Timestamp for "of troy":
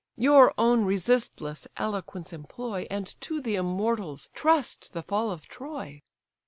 5.29-6.01